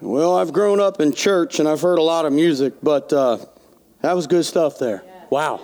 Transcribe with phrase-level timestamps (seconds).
[0.00, 3.36] Well, I've grown up in church and I've heard a lot of music, but uh,
[4.00, 5.04] that was good stuff there.
[5.28, 5.60] Wow.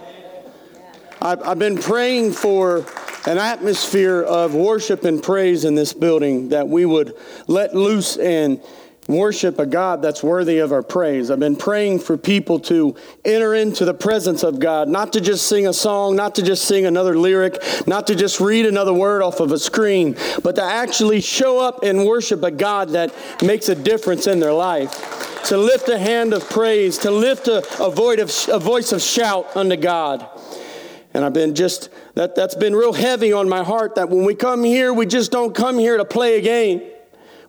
[1.22, 2.84] I've, I've been praying for
[3.26, 8.60] an atmosphere of worship and praise in this building that we would let loose and
[9.08, 11.30] worship a God that's worthy of our praise.
[11.30, 15.46] I've been praying for people to enter into the presence of God, not to just
[15.46, 19.22] sing a song, not to just sing another lyric, not to just read another word
[19.22, 23.68] off of a screen, but to actually show up and worship a God that makes
[23.68, 25.42] a difference in their life.
[25.46, 29.56] To lift a hand of praise, to lift a, a, of, a voice of shout
[29.56, 30.28] unto God.
[31.14, 34.34] And I've been just, that, that's been real heavy on my heart that when we
[34.34, 36.82] come here, we just don't come here to play a game.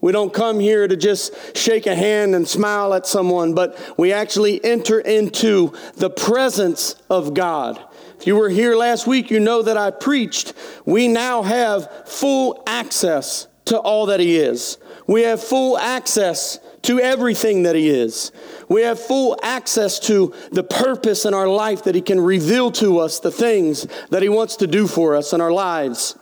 [0.07, 4.13] We don't come here to just shake a hand and smile at someone, but we
[4.13, 7.77] actually enter into the presence of God.
[8.17, 10.53] If you were here last week, you know that I preached.
[10.85, 14.77] We now have full access to all that He is.
[15.07, 18.31] We have full access to everything that He is.
[18.69, 22.99] We have full access to the purpose in our life that He can reveal to
[22.99, 26.17] us, the things that He wants to do for us in our lives.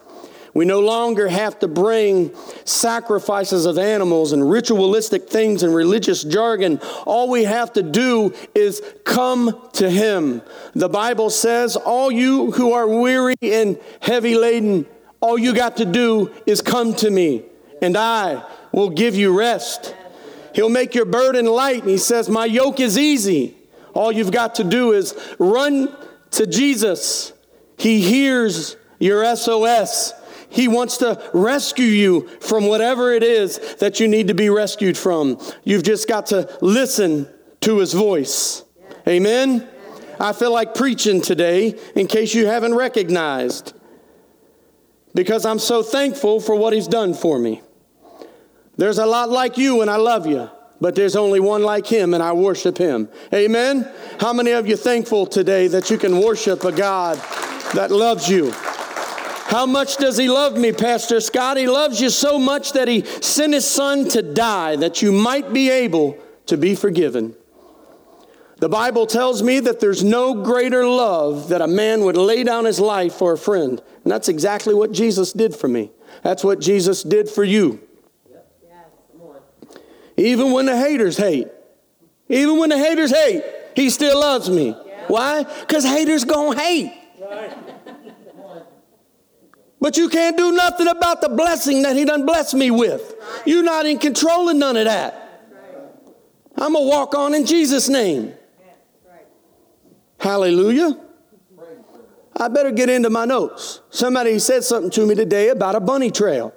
[0.56, 6.80] We no longer have to bring sacrifices of animals and ritualistic things and religious jargon.
[7.04, 10.40] All we have to do is come to Him.
[10.74, 14.86] The Bible says, All you who are weary and heavy laden,
[15.20, 17.44] all you got to do is come to me,
[17.82, 19.94] and I will give you rest.
[20.54, 21.82] He'll make your burden light.
[21.82, 23.54] And He says, My yoke is easy.
[23.92, 25.94] All you've got to do is run
[26.30, 27.34] to Jesus.
[27.76, 30.14] He hears your SOS.
[30.56, 34.96] He wants to rescue you from whatever it is that you need to be rescued
[34.96, 35.38] from.
[35.64, 37.28] You've just got to listen
[37.60, 38.64] to his voice.
[39.06, 39.68] Amen?
[40.18, 43.74] I feel like preaching today in case you haven't recognized
[45.14, 47.60] because I'm so thankful for what he's done for me.
[48.78, 50.48] There's a lot like you, and I love you,
[50.80, 53.10] but there's only one like him, and I worship him.
[53.34, 53.90] Amen?
[54.20, 57.18] How many of you thankful today that you can worship a God
[57.74, 58.54] that loves you?
[59.48, 61.56] How much does he love me, Pastor Scott?
[61.56, 65.52] He loves you so much that he sent his son to die that you might
[65.52, 67.34] be able to be forgiven.
[68.58, 72.64] The Bible tells me that there's no greater love that a man would lay down
[72.64, 73.80] his life for a friend.
[74.02, 75.90] And that's exactly what Jesus did for me.
[76.22, 77.80] That's what Jesus did for you.
[80.16, 81.48] Even when the haters hate,
[82.28, 83.44] even when the haters hate,
[83.76, 84.72] he still loves me.
[85.06, 85.44] Why?
[85.60, 86.92] Because haters gonna hate.
[89.86, 93.14] But you can't do nothing about the blessing that He done blessed me with.
[93.44, 95.44] You're not in control of none of that.
[96.56, 98.34] I'm going to walk on in Jesus' name.
[100.18, 100.98] Hallelujah.
[102.36, 103.80] I better get into my notes.
[103.90, 106.52] Somebody said something to me today about a bunny trail.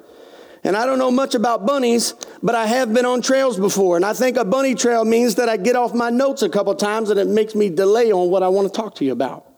[0.63, 3.95] And I don't know much about bunnies, but I have been on trails before.
[3.95, 6.73] And I think a bunny trail means that I get off my notes a couple
[6.73, 9.48] times and it makes me delay on what I want to talk to you about.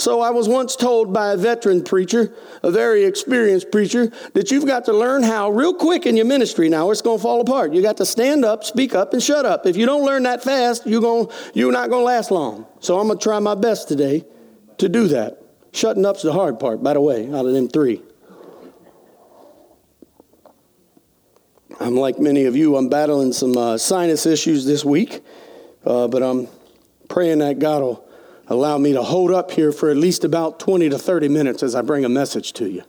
[0.00, 4.64] So I was once told by a veteran preacher, a very experienced preacher, that you've
[4.64, 7.74] got to learn how real quick in your ministry now it's going to fall apart.
[7.74, 9.66] You got to stand up, speak up, and shut up.
[9.66, 12.66] If you don't learn that fast, you're, going, you're not going to last long.
[12.80, 14.24] So I'm going to try my best today
[14.78, 15.42] to do that.
[15.72, 18.02] Shutting up's the hard part, by the way, out of them three.
[21.78, 25.22] I'm like many of you, I'm battling some uh, sinus issues this week,
[25.84, 26.48] uh, but I'm
[27.08, 28.09] praying that God will
[28.50, 31.74] allow me to hold up here for at least about 20 to 30 minutes as
[31.74, 32.82] I bring a message to you.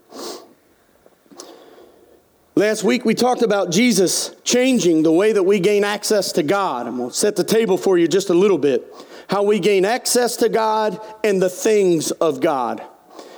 [2.56, 6.88] Last week we talked about Jesus changing the way that we gain access to God.
[6.88, 8.94] I'm going to set the table for you just a little bit.
[9.30, 12.82] How we gain access to God and the things of God.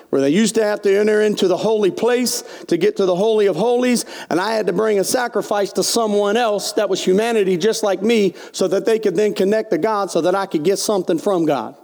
[0.09, 3.15] Where they used to have to enter into the holy place to get to the
[3.15, 7.03] Holy of Holies, and I had to bring a sacrifice to someone else that was
[7.03, 10.45] humanity just like me so that they could then connect to God so that I
[10.45, 11.75] could get something from God.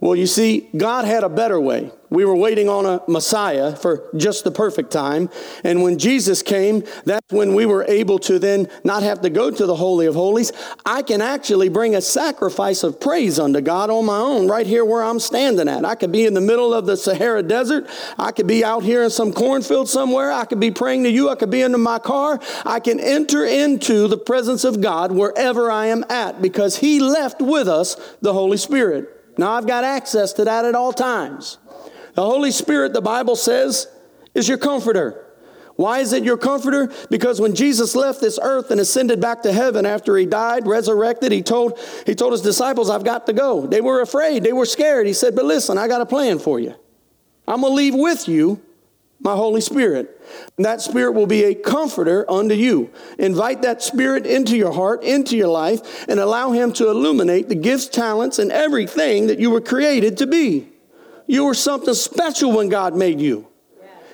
[0.00, 1.90] Well, you see, God had a better way.
[2.08, 5.28] We were waiting on a Messiah for just the perfect time.
[5.62, 9.50] And when Jesus came, that's when we were able to then not have to go
[9.50, 10.52] to the Holy of Holies.
[10.86, 14.86] I can actually bring a sacrifice of praise unto God on my own right here
[14.86, 15.84] where I'm standing at.
[15.84, 17.86] I could be in the middle of the Sahara Desert.
[18.18, 20.32] I could be out here in some cornfield somewhere.
[20.32, 21.28] I could be praying to you.
[21.28, 22.40] I could be in my car.
[22.64, 27.42] I can enter into the presence of God wherever I am at because He left
[27.42, 29.19] with us the Holy Spirit.
[29.40, 31.56] Now I've got access to that at all times.
[32.12, 33.86] The Holy Spirit, the Bible says,
[34.34, 35.24] is your comforter.
[35.76, 36.92] Why is it your comforter?
[37.08, 41.32] Because when Jesus left this earth and ascended back to heaven after he died, resurrected,
[41.32, 43.66] he told, he told his disciples, I've got to go.
[43.66, 45.06] They were afraid, they were scared.
[45.06, 46.74] He said, But listen, I got a plan for you.
[47.48, 48.60] I'm going to leave with you
[49.20, 50.20] my Holy Spirit.
[50.58, 52.90] That Spirit will be a comforter unto you.
[53.18, 57.54] Invite that Spirit into your heart, into your life, and allow Him to illuminate the
[57.54, 60.68] gifts, talents, and everything that you were created to be.
[61.26, 63.46] You were something special when God made you.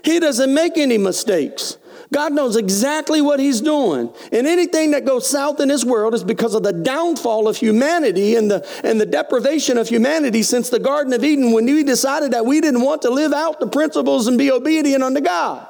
[0.05, 1.79] He doesn't make any mistakes.
[2.17, 4.11] God knows exactly what He's doing.
[4.33, 8.37] And anything that goes south in this world is because of the downfall of humanity
[8.37, 12.33] and the, and the deprivation of humanity since the Garden of Eden when we decided
[12.33, 15.69] that we didn't want to live out the principles and be obedient unto God.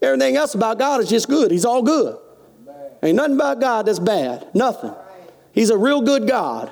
[0.00, 1.50] Everything else about God is just good.
[1.50, 2.16] He's all good.
[3.02, 4.46] Ain't nothing about God that's bad.
[4.54, 4.94] Nothing.
[5.50, 6.70] He's a real good God.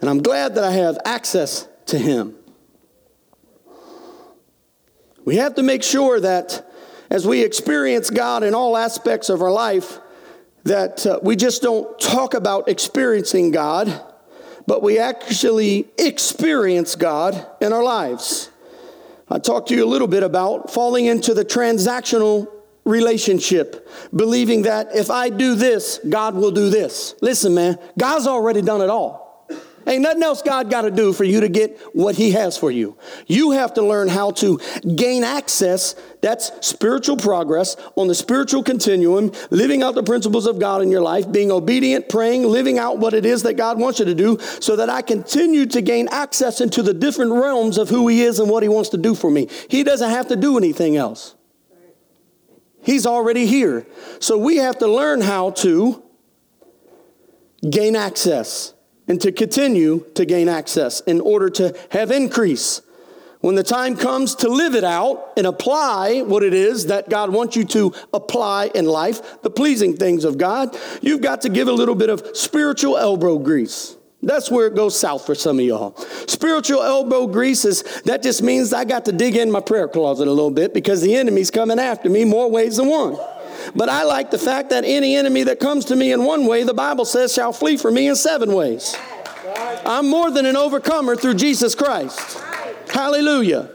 [0.00, 2.36] And I'm glad that I have access to Him.
[5.24, 6.68] We have to make sure that
[7.10, 9.98] as we experience God in all aspects of our life,
[10.64, 14.02] that uh, we just don't talk about experiencing God,
[14.66, 18.50] but we actually experience God in our lives.
[19.28, 22.48] I talked to you a little bit about falling into the transactional
[22.84, 27.14] relationship, believing that if I do this, God will do this.
[27.20, 29.21] Listen, man, God's already done it all.
[29.86, 32.70] Ain't nothing else God got to do for you to get what He has for
[32.70, 32.96] you.
[33.26, 34.60] You have to learn how to
[34.96, 35.94] gain access.
[36.20, 41.00] That's spiritual progress on the spiritual continuum, living out the principles of God in your
[41.02, 44.38] life, being obedient, praying, living out what it is that God wants you to do,
[44.60, 48.38] so that I continue to gain access into the different realms of who He is
[48.38, 49.48] and what He wants to do for me.
[49.68, 51.34] He doesn't have to do anything else,
[52.82, 53.86] He's already here.
[54.20, 56.02] So we have to learn how to
[57.68, 58.74] gain access
[59.08, 62.82] and to continue to gain access in order to have increase.
[63.40, 67.32] When the time comes to live it out and apply what it is that God
[67.32, 71.66] wants you to apply in life, the pleasing things of God, you've got to give
[71.66, 73.96] a little bit of spiritual elbow grease.
[74.22, 75.96] That's where it goes south for some of y'all.
[76.28, 80.28] Spiritual elbow grease is that just means I got to dig in my prayer closet
[80.28, 83.18] a little bit because the enemy's coming after me more ways than one.
[83.74, 86.62] But I like the fact that any enemy that comes to me in one way,
[86.62, 88.96] the Bible says, shall flee from me in seven ways.
[89.84, 92.38] I'm more than an overcomer through Jesus Christ.
[92.88, 93.70] Hallelujah.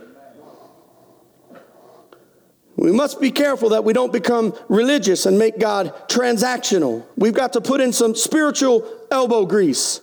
[2.76, 7.06] We must be careful that we don't become religious and make God transactional.
[7.16, 10.02] We've got to put in some spiritual elbow grease,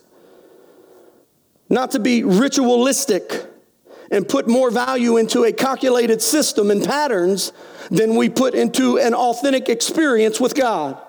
[1.69, 3.45] not to be ritualistic
[4.11, 7.51] and put more value into a calculated system and patterns
[7.89, 11.01] than we put into an authentic experience with God.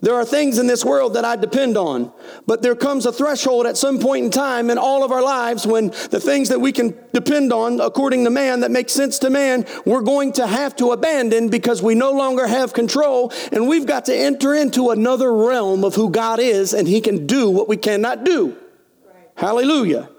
[0.00, 2.12] There are things in this world that I depend on,
[2.46, 5.66] but there comes a threshold at some point in time in all of our lives
[5.66, 9.30] when the things that we can depend on, according to man, that makes sense to
[9.30, 13.86] man, we're going to have to abandon because we no longer have control, and we've
[13.86, 17.68] got to enter into another realm of who God is, and He can do what
[17.68, 18.56] we cannot do.
[19.04, 19.16] Right.
[19.34, 20.10] Hallelujah.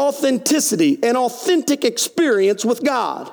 [0.00, 3.30] Authenticity, an authentic experience with God.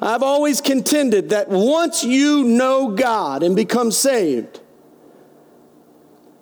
[0.00, 4.58] I've always contended that once you know God and become saved,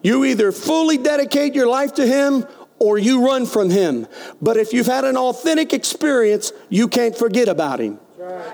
[0.02, 2.46] you either fully dedicate your life to Him
[2.78, 4.06] or you run from Him.
[4.40, 8.00] But if you've had an authentic experience, you can't forget about Him.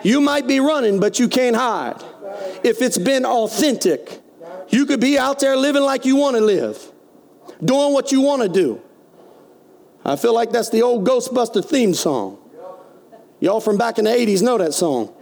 [0.03, 2.03] You might be running, but you can't hide.
[2.65, 4.21] If it's been authentic,
[4.71, 6.93] you could be out there living like you want to live,
[7.65, 8.83] doing what you want to do.
[10.07, 12.39] I feel like that's the old Ghostbuster theme song.
[13.41, 15.13] Y'all from back in the 80s know that song.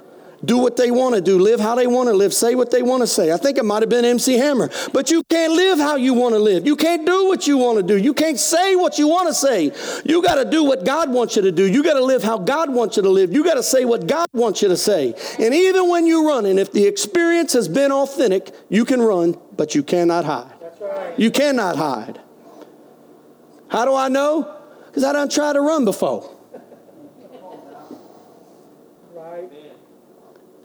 [0.45, 2.83] Do what they want to do, live how they want to live, say what they
[2.83, 3.33] want to say.
[3.33, 4.71] I think it might have been MC Hammer.
[4.93, 6.67] But you can't live how you want to live.
[6.67, 7.97] You can't do what you want to do.
[7.97, 9.73] You can't say what you want to say.
[10.05, 11.67] You got to do what God wants you to do.
[11.67, 13.33] You got to live how God wants you to live.
[13.33, 15.15] You got to say what God wants you to say.
[15.39, 19.75] And even when you're running, if the experience has been authentic, you can run, but
[19.75, 20.53] you cannot hide.
[20.79, 21.19] Right.
[21.19, 22.21] You cannot hide.
[23.69, 24.64] How do I know?
[24.95, 26.31] Because I done tried to run before.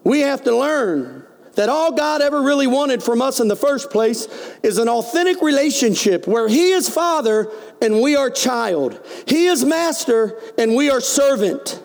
[0.03, 3.89] We have to learn that all God ever really wanted from us in the first
[3.89, 4.27] place
[4.61, 9.03] is an authentic relationship where He is Father and we are child.
[9.25, 11.81] He is Master and we are servant.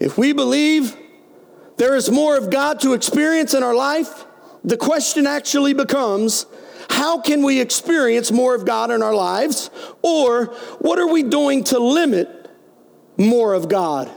[0.00, 0.96] If we believe
[1.76, 4.24] there is more of God to experience in our life,
[4.64, 6.46] the question actually becomes
[6.88, 9.70] how can we experience more of God in our lives?
[10.02, 10.46] Or
[10.80, 12.50] what are we doing to limit
[13.16, 14.10] more of God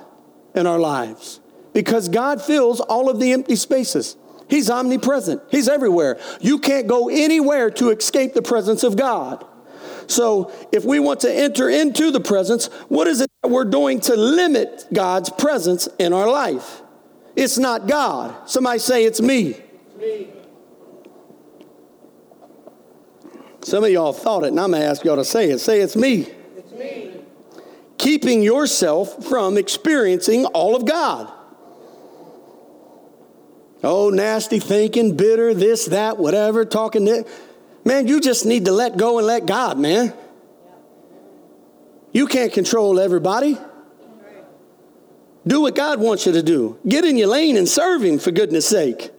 [0.55, 1.41] in our lives?
[1.73, 4.17] because God fills all of the empty spaces.
[4.49, 6.19] He's omnipresent, He's everywhere.
[6.41, 9.45] You can't go anywhere to escape the presence of God.
[10.07, 14.01] So, if we want to enter into the presence, what is it that we're doing
[14.01, 16.81] to limit God's presence in our life?
[17.35, 18.49] It's not God.
[18.49, 19.55] Somebody say, It's me.
[19.97, 20.27] me.
[23.63, 25.59] Some of y'all thought it, and I'm going to ask y'all to say it.
[25.59, 26.27] Say, It's me.
[26.55, 27.11] It's me.
[27.97, 31.31] keeping yourself from experiencing all of God.
[33.83, 37.25] Oh, nasty thinking, bitter, this, that, whatever, talking.
[37.83, 40.13] Man, you just need to let go and let God, man.
[42.11, 43.57] You can't control everybody.
[45.47, 46.77] Do what God wants you to do.
[46.87, 49.09] Get in your lane and serve Him, for goodness sake.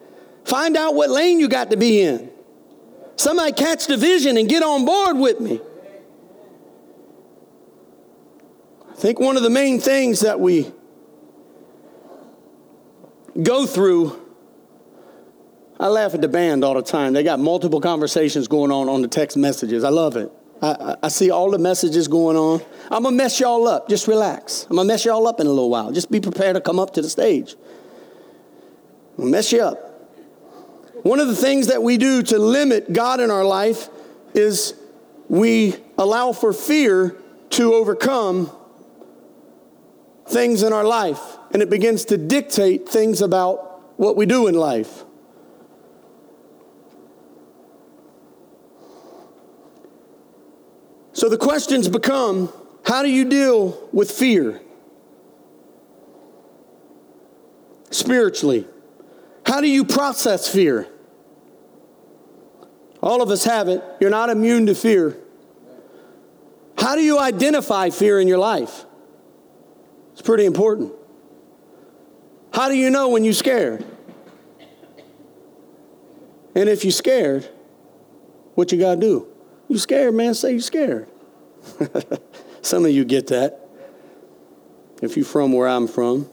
[0.44, 2.31] Find out what lane you got to be in.
[3.22, 5.60] Somebody catch the vision and get on board with me.
[8.90, 10.72] I think one of the main things that we
[13.40, 14.20] go through,
[15.78, 17.12] I laugh at the band all the time.
[17.12, 19.84] They got multiple conversations going on on the text messages.
[19.84, 20.28] I love it.
[20.60, 22.60] I, I, see all the messages going on.
[22.90, 23.88] I'm gonna mess y'all up.
[23.88, 24.66] Just relax.
[24.68, 25.92] I'm gonna mess y'all up in a little while.
[25.92, 27.54] Just be prepared to come up to the stage.
[29.12, 29.91] I'm gonna mess you up.
[31.02, 33.88] One of the things that we do to limit God in our life
[34.34, 34.74] is
[35.28, 37.16] we allow for fear
[37.50, 38.50] to overcome
[40.26, 41.20] things in our life,
[41.52, 45.04] and it begins to dictate things about what we do in life.
[51.12, 52.52] So the questions become
[52.84, 54.60] how do you deal with fear?
[57.90, 58.66] Spiritually,
[59.44, 60.88] how do you process fear?
[63.02, 63.82] All of us have it.
[64.00, 65.16] You're not immune to fear.
[66.78, 68.84] How do you identify fear in your life?
[70.12, 70.92] It's pretty important.
[72.52, 73.84] How do you know when you're scared?
[76.54, 77.48] And if you're scared,
[78.54, 79.26] what you got to do?
[79.68, 80.34] You scared, man?
[80.34, 81.08] Say you scared.
[82.62, 83.58] Some of you get that.
[85.00, 86.30] If you're from where I'm from.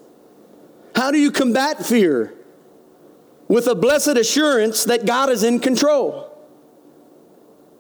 [0.94, 2.34] How do you combat fear?
[3.48, 6.29] With a blessed assurance that God is in control.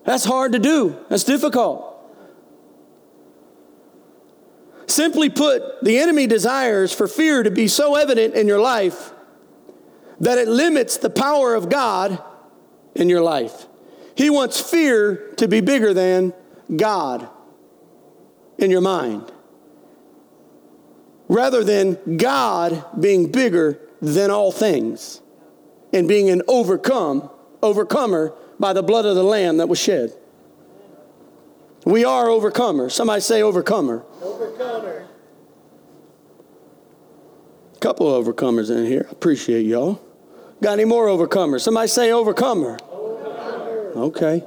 [0.09, 1.85] That's hard to do, that's difficult.
[4.87, 9.11] Simply put, the enemy desires for fear to be so evident in your life
[10.19, 12.19] that it limits the power of God
[12.95, 13.67] in your life.
[14.15, 16.33] He wants fear to be bigger than
[16.75, 17.29] God
[18.57, 19.31] in your mind,
[21.27, 25.21] rather than God being bigger than all things
[25.93, 27.29] and being an overcome
[27.61, 30.13] overcomer by the blood of the lamb that was shed.
[31.85, 32.91] We are overcomers.
[32.91, 34.03] Somebody say overcomer.
[34.21, 35.07] Overcomer.
[37.73, 39.07] A couple of overcomers in here.
[39.09, 40.01] Appreciate y'all.
[40.61, 41.61] Got any more overcomers?
[41.61, 42.77] Somebody say overcomer.
[42.91, 43.91] Overcomer.
[43.95, 44.43] Okay.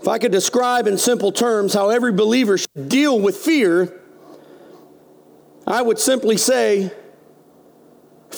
[0.00, 4.00] If I could describe in simple terms how every believer should deal with fear,
[5.66, 6.92] I would simply say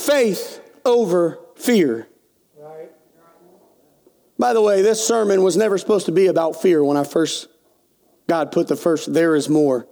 [0.07, 2.09] faith over fear.
[4.39, 7.49] By the way, this sermon was never supposed to be about fear when I first,
[8.29, 9.89] God put the first, there is more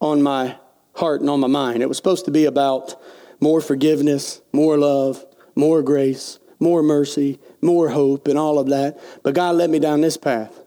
[0.00, 0.56] on my
[0.94, 1.82] heart and on my mind.
[1.82, 3.00] It was supposed to be about
[3.40, 5.24] more forgiveness, more love,
[5.54, 8.98] more grace, more mercy, more hope, and all of that.
[9.22, 10.58] But God led me down this path.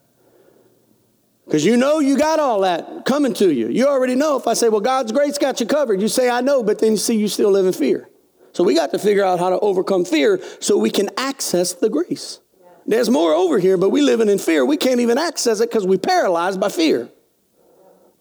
[1.45, 3.67] Because you know you got all that coming to you.
[3.67, 4.38] You already know.
[4.38, 6.91] If I say, well, God's grace got you covered, you say, I know, but then
[6.91, 8.09] you see you still live in fear.
[8.55, 11.89] So we got to figure out how to overcome fear so we can access the
[11.89, 12.39] grace.
[12.85, 14.65] There's more over here, but we living in fear.
[14.65, 17.09] We can't even access it because we're paralyzed by fear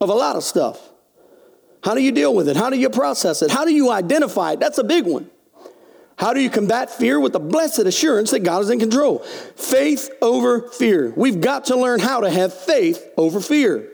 [0.00, 0.90] of a lot of stuff.
[1.84, 2.56] How do you deal with it?
[2.56, 3.52] How do you process it?
[3.52, 4.60] How do you identify it?
[4.60, 5.30] That's a big one.
[6.18, 7.20] How do you combat fear?
[7.20, 9.20] With the blessed assurance that God is in control.
[9.20, 11.12] Faith over fear.
[11.16, 13.88] We've got to learn how to have faith over fear.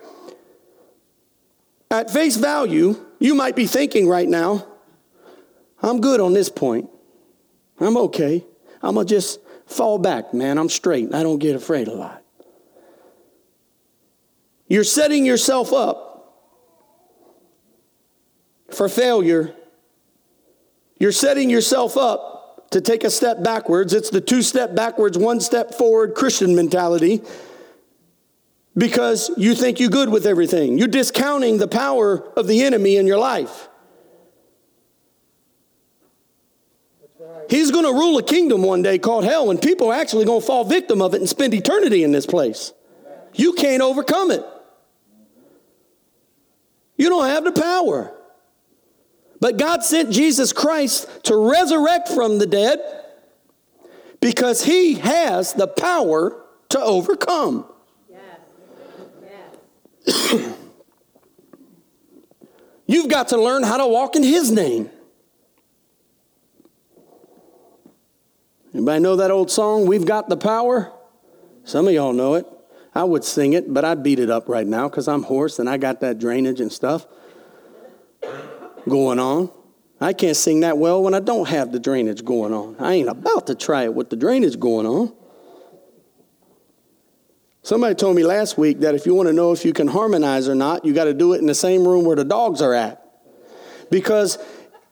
[1.90, 4.69] At face value, you might be thinking right now,
[5.82, 6.90] I'm good on this point.
[7.78, 8.44] I'm okay.
[8.82, 10.58] I'm going to just fall back, man.
[10.58, 11.14] I'm straight.
[11.14, 12.22] I don't get afraid a lot.
[14.68, 16.06] You're setting yourself up
[18.70, 19.54] for failure
[21.00, 23.94] you're setting yourself up to take a step backwards.
[23.94, 27.22] It's the two step backwards, one step forward Christian mentality
[28.76, 30.76] because you think you're good with everything.
[30.78, 33.68] You're discounting the power of the enemy in your life.
[37.48, 40.40] He's going to rule a kingdom one day called hell, and people are actually going
[40.40, 42.72] to fall victim of it and spend eternity in this place.
[43.34, 44.44] You can't overcome it.
[46.96, 48.14] You don't have the power.
[49.40, 52.78] But God sent Jesus Christ to resurrect from the dead
[54.20, 57.66] because he has the power to overcome.
[58.10, 58.40] Yes.
[60.06, 60.54] Yes.
[62.86, 64.90] You've got to learn how to walk in his name.
[68.72, 70.92] Anybody know that old song, We've Got the Power?
[71.64, 72.46] Some of y'all know it.
[72.94, 75.68] I would sing it, but I'd beat it up right now because I'm hoarse and
[75.68, 77.06] I got that drainage and stuff
[78.88, 79.50] going on.
[80.00, 82.76] I can't sing that well when I don't have the drainage going on.
[82.78, 85.12] I ain't about to try it with the drainage going on.
[87.62, 90.48] Somebody told me last week that if you want to know if you can harmonize
[90.48, 92.72] or not, you got to do it in the same room where the dogs are
[92.72, 93.04] at.
[93.90, 94.38] Because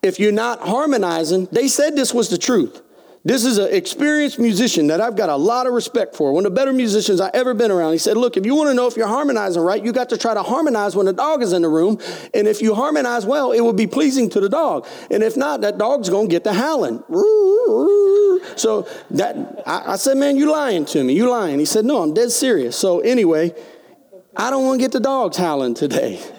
[0.02, 2.82] if you're not harmonizing, they said this was the truth.
[3.24, 6.32] This is an experienced musician that I've got a lot of respect for.
[6.32, 7.92] One of the better musicians I've ever been around.
[7.92, 10.16] He said, "Look, if you want to know if you're harmonizing right, you got to
[10.16, 11.98] try to harmonize when the dog is in the room.
[12.32, 14.86] And if you harmonize well, it will be pleasing to the dog.
[15.10, 17.02] And if not, that dog's gonna get the howling."
[18.54, 21.12] So that I, I said, "Man, you lying to me?
[21.12, 23.52] You lying?" He said, "No, I'm dead serious." So anyway,
[24.36, 26.20] I don't want to get the dogs howling today.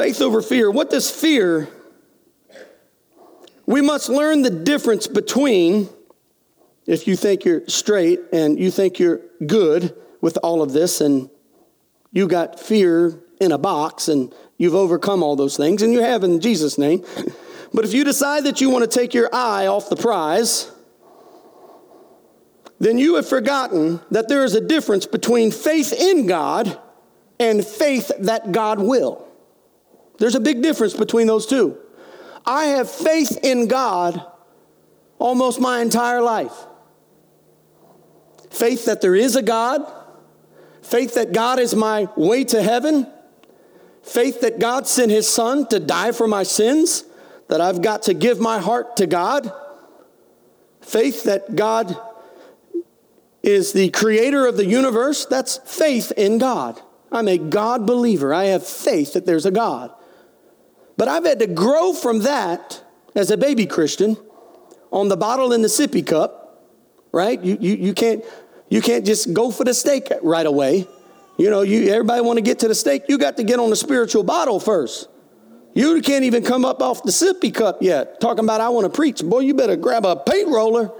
[0.00, 0.70] Faith over fear.
[0.70, 1.68] What does fear?
[3.66, 5.90] We must learn the difference between
[6.86, 11.28] if you think you're straight and you think you're good with all of this and
[12.12, 16.24] you got fear in a box and you've overcome all those things and you have
[16.24, 17.04] in Jesus' name.
[17.74, 20.72] But if you decide that you want to take your eye off the prize,
[22.78, 26.80] then you have forgotten that there is a difference between faith in God
[27.38, 29.26] and faith that God will.
[30.20, 31.78] There's a big difference between those two.
[32.44, 34.22] I have faith in God
[35.18, 36.52] almost my entire life.
[38.50, 39.80] Faith that there is a God,
[40.82, 43.06] faith that God is my way to heaven,
[44.02, 47.04] faith that God sent his son to die for my sins,
[47.48, 49.50] that I've got to give my heart to God,
[50.82, 51.96] faith that God
[53.42, 55.24] is the creator of the universe.
[55.24, 56.78] That's faith in God.
[57.10, 58.34] I'm a God believer.
[58.34, 59.94] I have faith that there's a God.
[61.00, 64.18] But I've had to grow from that as a baby Christian
[64.92, 66.62] on the bottle and the sippy cup,
[67.10, 67.42] right?
[67.42, 68.22] You, you, you, can't,
[68.68, 70.86] you can't just go for the steak right away.
[71.38, 73.04] You know, you, everybody want to get to the steak.
[73.08, 75.08] You got to get on the spiritual bottle first.
[75.72, 78.20] You can't even come up off the sippy cup yet.
[78.20, 79.24] Talking about I want to preach.
[79.24, 80.92] Boy, you better grab a paint roller.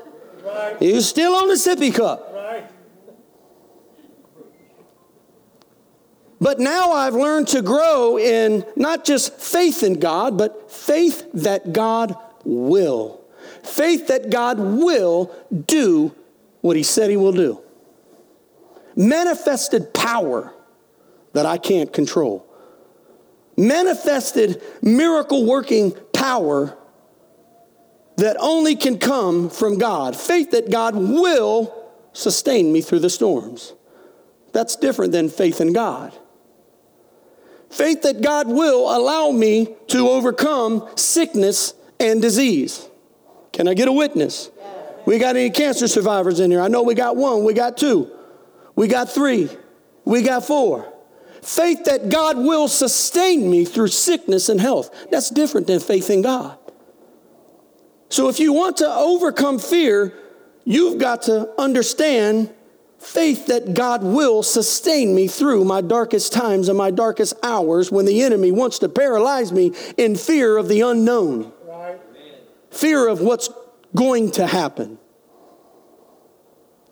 [0.43, 0.81] Right.
[0.81, 2.30] You're still on the sippy cup.
[6.41, 11.73] But now I've learned to grow in not just faith in God, but faith that
[11.73, 13.23] God will.
[13.63, 15.35] Faith that God will
[15.67, 16.15] do
[16.63, 17.61] what He said He will do.
[18.97, 20.55] Manifested power
[21.35, 22.47] that I can't control.
[23.57, 26.77] Manifested miracle working power
[28.17, 30.17] that only can come from God.
[30.17, 33.75] Faith that God will sustain me through the storms.
[34.53, 36.13] That's different than faith in God.
[37.71, 42.89] Faith that God will allow me to overcome sickness and disease.
[43.53, 44.51] Can I get a witness?
[45.07, 46.61] We got any cancer survivors in here?
[46.61, 48.11] I know we got one, we got two,
[48.77, 49.49] we got three,
[50.05, 50.93] we got four.
[51.43, 55.09] Faith that God will sustain me through sickness and health.
[55.11, 56.59] That's different than faith in God.
[58.11, 60.13] So if you want to overcome fear,
[60.65, 62.53] you've got to understand
[63.01, 68.05] faith that God will sustain me through my darkest times and my darkest hours when
[68.05, 71.51] the enemy wants to paralyze me in fear of the unknown,
[72.71, 73.49] fear of what's
[73.95, 74.99] going to happen.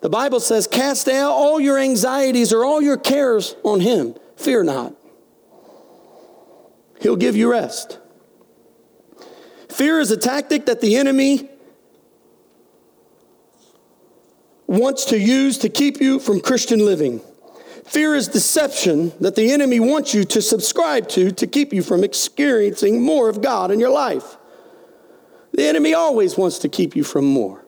[0.01, 4.15] The Bible says, Cast out all your anxieties or all your cares on Him.
[4.37, 4.95] Fear not.
[7.01, 7.99] He'll give you rest.
[9.69, 11.51] Fear is a tactic that the enemy
[14.69, 17.21] wants to use to keep you from Christian living.
[17.87, 22.05] Fear is deception that the enemy wants you to subscribe to to keep you from
[22.05, 24.37] experiencing more of God in your life.
[25.53, 27.65] The enemy always wants to keep you from more.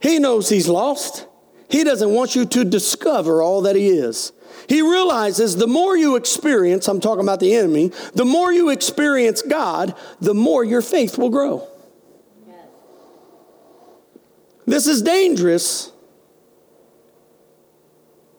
[0.00, 1.28] He knows he's lost.
[1.70, 4.32] He doesn't want you to discover all that he is.
[4.68, 9.42] He realizes the more you experience, I'm talking about the enemy, the more you experience
[9.42, 11.68] God, the more your faith will grow.
[14.66, 15.92] This is dangerous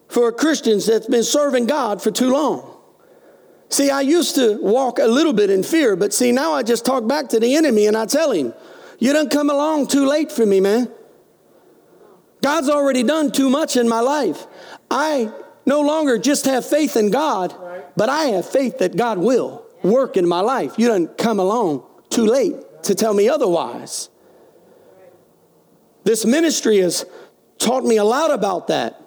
[0.07, 2.71] for Christians that's been serving God for too long.
[3.69, 6.85] See, I used to walk a little bit in fear, but see, now I just
[6.85, 8.53] talk back to the enemy and I tell him,
[8.99, 10.89] You done come along too late for me, man.
[12.41, 14.45] God's already done too much in my life.
[14.89, 15.31] I
[15.65, 17.55] no longer just have faith in God,
[17.97, 20.75] but I have faith that God will work in my life.
[20.77, 24.09] You done come along too late to tell me otherwise.
[26.05, 27.03] This ministry has
[27.57, 29.01] taught me a lot about that,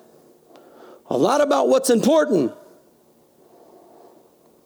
[1.07, 2.53] a lot about what's important.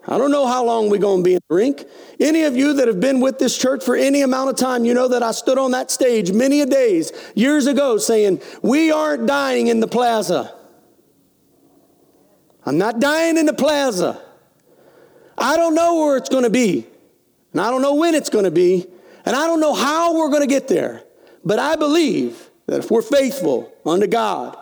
[0.08, 1.84] I don't know how long we're going to be in the rink.
[2.18, 4.94] Any of you that have been with this church for any amount of time, you
[4.94, 9.26] know that I stood on that stage many a days years ago saying, We aren't
[9.26, 10.52] dying in the plaza.
[12.64, 14.20] I'm not dying in the plaza.
[15.36, 16.86] I don't know where it's going to be,
[17.52, 18.86] and I don't know when it's going to be,
[19.24, 21.04] and I don't know how we're going to get there.
[21.44, 24.56] But I believe that if we're faithful unto God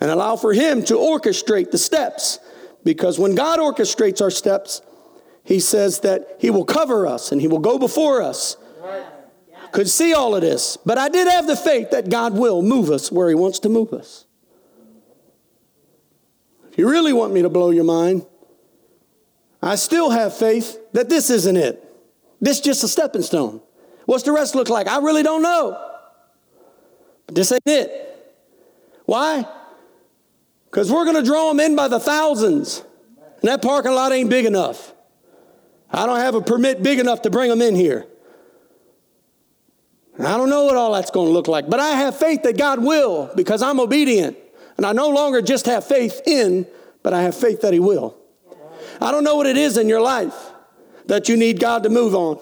[0.00, 2.38] and allow for Him to orchestrate the steps,
[2.84, 4.82] because when God orchestrates our steps,
[5.44, 8.56] He says that He will cover us and He will go before us.
[9.72, 12.90] Could see all of this, but I did have the faith that God will move
[12.90, 14.26] us where He wants to move us.
[16.72, 18.26] If you really want me to blow your mind,
[19.62, 21.84] I still have faith that this isn't it.
[22.40, 23.60] This is just a stepping stone.
[24.06, 24.88] What's the rest look like?
[24.88, 25.89] I really don't know.
[27.34, 28.06] This ain't it.
[29.06, 29.46] Why?
[30.70, 32.84] Because we're going to draw them in by the thousands.
[33.42, 34.92] And that parking lot ain't big enough.
[35.90, 38.06] I don't have a permit big enough to bring them in here.
[40.18, 42.58] I don't know what all that's going to look like, but I have faith that
[42.58, 44.36] God will because I'm obedient.
[44.76, 46.66] And I no longer just have faith in,
[47.02, 48.16] but I have faith that He will.
[49.00, 50.50] I don't know what it is in your life
[51.06, 52.38] that you need God to move on.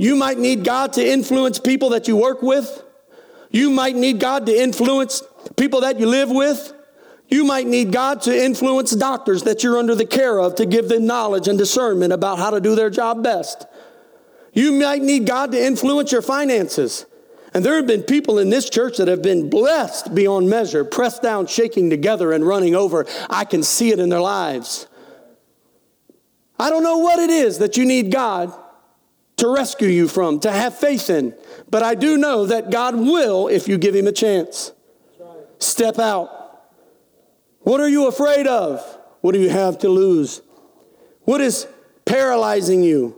[0.00, 2.84] You might need God to influence people that you work with.
[3.50, 5.22] You might need God to influence
[5.58, 6.72] people that you live with.
[7.28, 10.88] You might need God to influence doctors that you're under the care of to give
[10.88, 13.66] them knowledge and discernment about how to do their job best.
[14.54, 17.04] You might need God to influence your finances.
[17.52, 21.20] And there have been people in this church that have been blessed beyond measure, pressed
[21.20, 23.04] down, shaking together, and running over.
[23.28, 24.86] I can see it in their lives.
[26.58, 28.54] I don't know what it is that you need God
[29.40, 31.34] to rescue you from, to have faith in,
[31.68, 34.72] but I do know that God will if you give Him a chance.
[35.58, 36.28] Step out.
[37.60, 38.80] What are you afraid of?
[39.20, 40.40] What do you have to lose?
[41.24, 41.66] What is
[42.04, 43.16] paralyzing you?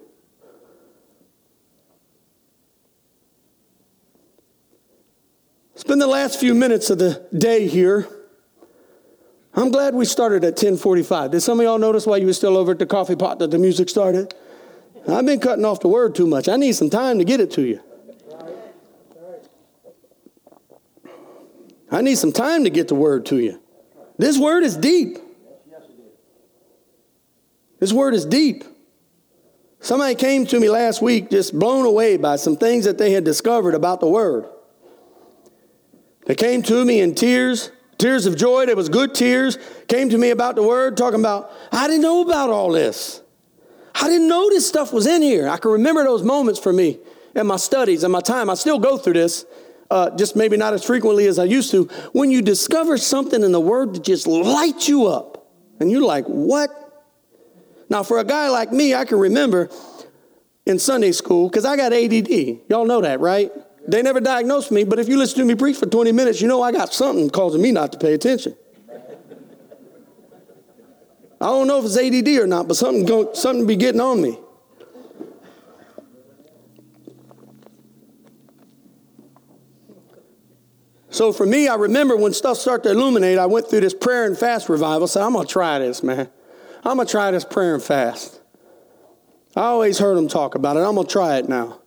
[5.75, 8.09] Spend the last few minutes of the day here.
[9.55, 11.33] I'm glad we started at 1045.
[11.33, 13.51] Did some of y'all notice while you were still over at the coffee pot that
[13.51, 14.35] the music started?
[15.09, 16.49] I've been cutting off the word too much.
[16.49, 17.81] I need some time to get it to you.
[21.91, 23.61] I need some time to get the word to you.
[24.17, 25.19] This word is deep.
[27.81, 28.65] This word is deep.
[29.81, 33.25] Somebody came to me last week just blown away by some things that they had
[33.25, 34.47] discovered about the word.
[36.25, 38.67] They came to me in tears, tears of joy.
[38.67, 39.59] There was good tears.
[39.89, 43.22] Came to me about the word, talking about, I didn't know about all this.
[43.95, 45.49] I didn't know this stuff was in here.
[45.49, 46.99] I can remember those moments for me
[47.35, 48.51] in my studies and my time.
[48.51, 49.45] I still go through this
[49.93, 53.53] uh, just maybe not as frequently as I used to, when you discover something in
[53.53, 55.47] the Word that just lights you up,
[55.81, 56.71] and you're like, what?
[57.91, 59.69] Now, for a guy like me, I can remember
[60.65, 62.61] in Sunday school, because I got ADD.
[62.71, 63.53] Y'all know that, right?
[63.87, 66.49] They never diagnosed me, but if you listen to me preach for 20 minutes, you
[66.49, 68.57] know I got something causing me not to pay attention.
[71.43, 74.23] I don't know if it's ADD or not, but something, go, something be getting on
[74.23, 74.39] me.
[81.11, 84.25] So for me, I remember when stuff started to illuminate, I went through this prayer
[84.25, 85.09] and fast revival.
[85.09, 86.31] Said, I'm to try this, man.
[86.85, 88.41] I'm to try this prayer and fast.
[89.57, 90.81] I always heard them talk about it.
[90.81, 91.82] I'm to try it now.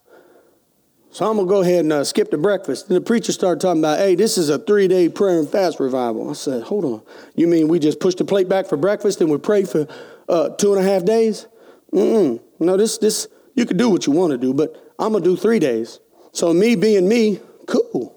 [1.16, 2.90] So I'm going to go ahead and uh, skip the breakfast.
[2.90, 5.80] And the preacher started talking about, hey, this is a three day prayer and fast
[5.80, 6.30] revival.
[6.30, 7.02] I said, hold on.
[7.36, 9.88] You mean we just push the plate back for breakfast and we pray for
[10.28, 11.48] uh, two and a half days?
[11.94, 12.42] Mm-mm.
[12.60, 15.30] No, this, this, you can do what you want to do, but I'm going to
[15.30, 16.02] do three days.
[16.34, 18.14] So me being me, cool.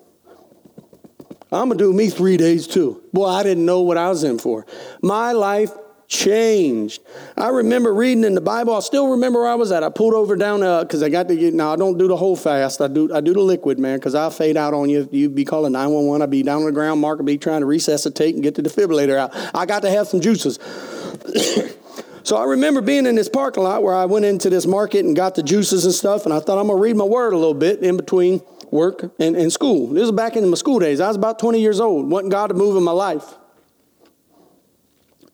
[1.52, 3.00] I'm going to do me three days too.
[3.12, 4.66] Boy, I didn't know what I was in for.
[5.02, 5.70] My life
[6.08, 7.02] changed.
[7.36, 8.74] I remember reading in the Bible.
[8.74, 9.82] I still remember where I was at.
[9.82, 11.54] I pulled over down because uh, I got to get.
[11.54, 12.80] Now I don't do the whole fast.
[12.80, 15.08] I do I do the liquid, man, because I'll fade out on you.
[15.12, 16.22] You'd be calling 911.
[16.22, 17.00] I'd be down on the ground.
[17.00, 19.32] Mark would be trying to resuscitate and get the defibrillator out.
[19.54, 20.58] I got to have some juices.
[22.22, 25.14] so I remember being in this parking lot where I went into this market and
[25.14, 27.54] got the juices and stuff, and I thought I'm gonna read my word a little
[27.54, 28.40] bit in between
[28.70, 29.88] work, and, and school.
[29.88, 31.00] This was back in my school days.
[31.00, 33.34] I was about 20 years old, wanting God to move in my life.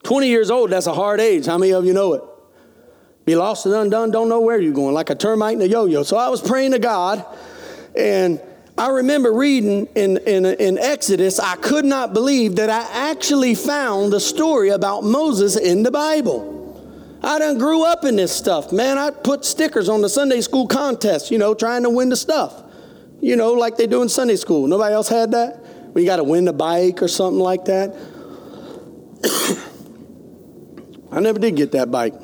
[0.04, 1.46] 20 years old, that's a hard age.
[1.46, 2.22] How many of you know it?
[3.24, 5.86] Be lost and undone, don't know where you're going, like a termite in a yo
[5.86, 6.02] yo.
[6.02, 7.24] So I was praying to God,
[7.96, 8.40] and
[8.76, 14.12] I remember reading in, in, in Exodus, I could not believe that I actually found
[14.12, 16.52] the story about Moses in the Bible.
[17.22, 18.98] I done grew up in this stuff, man.
[18.98, 22.64] I put stickers on the Sunday school contest, you know, trying to win the stuff
[23.24, 24.66] you know, like they do in Sunday school.
[24.66, 25.64] Nobody else had that?
[25.94, 27.96] We got to win the bike or something like that.
[31.14, 32.14] I never did get that bike.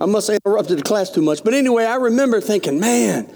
[0.00, 1.44] I must have interrupted the class too much.
[1.44, 3.26] But anyway, I remember thinking, man,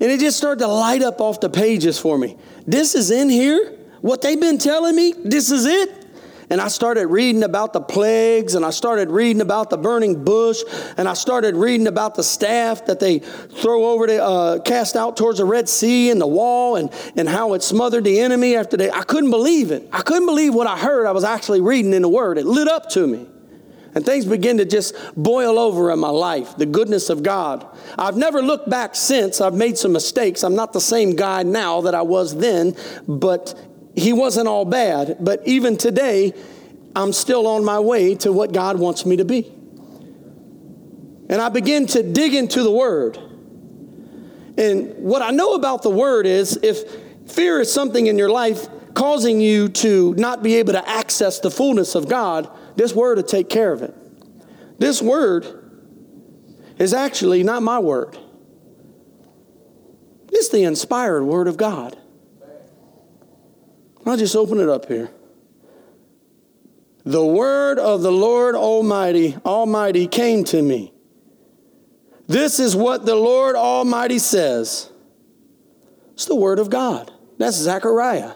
[0.00, 2.36] and it just started to light up off the pages for me.
[2.66, 3.78] This is in here?
[4.00, 5.14] What they've been telling me?
[5.22, 6.04] This is it?
[6.50, 10.62] and I started reading about the plagues, and I started reading about the burning bush,
[10.96, 15.16] and I started reading about the staff that they throw over to uh, cast out
[15.16, 18.76] towards the Red Sea and the wall, and, and how it smothered the enemy after
[18.76, 18.90] they.
[18.90, 19.88] I couldn't believe it.
[19.92, 21.06] I couldn't believe what I heard.
[21.06, 22.38] I was actually reading in the Word.
[22.38, 23.26] It lit up to me.
[23.94, 27.66] And things begin to just boil over in my life, the goodness of God.
[27.96, 29.40] I've never looked back since.
[29.40, 30.42] I've made some mistakes.
[30.42, 32.76] I'm not the same guy now that I was then,
[33.06, 33.54] but
[33.94, 36.32] he wasn't all bad, but even today,
[36.96, 39.52] I'm still on my way to what God wants me to be.
[41.28, 43.18] And I begin to dig into the Word.
[44.56, 46.82] And what I know about the Word is if
[47.26, 51.50] fear is something in your life causing you to not be able to access the
[51.50, 53.94] fullness of God, this Word will take care of it.
[54.78, 55.46] This Word
[56.78, 58.18] is actually not my Word,
[60.30, 61.98] it's the inspired Word of God.
[64.06, 65.10] I'll just open it up here.
[67.04, 70.92] The word of the Lord Almighty, Almighty came to me.
[72.26, 74.90] This is what the Lord Almighty says.
[76.14, 77.12] It's the word of God.
[77.36, 78.32] That's Zechariah,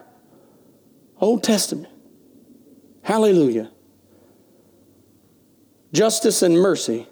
[1.18, 1.92] Old Testament.
[3.02, 3.70] Hallelujah.
[5.92, 7.06] Justice and mercy.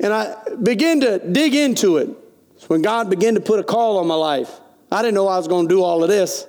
[0.00, 2.10] And I began to dig into it.
[2.54, 4.50] It's when God began to put a call on my life.
[4.90, 6.46] I didn't know I was going to do all of this.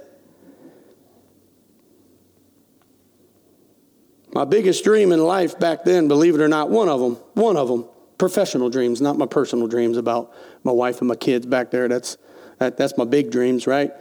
[4.34, 7.58] My biggest dream in life back then, believe it or not, one of them, one
[7.58, 7.88] of them,
[8.18, 11.88] professional dreams, not my personal dreams about my wife and my kids back there.
[11.88, 12.18] That's,
[12.60, 13.92] that, that's my big dreams, right?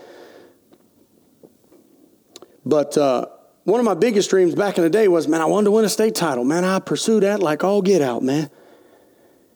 [2.65, 3.27] But uh,
[3.67, 5.85] one of my biggest dreams back in the day was, man, I wanted to win
[5.85, 6.45] a state title.
[6.45, 8.49] Man, I pursued that like all get out, man.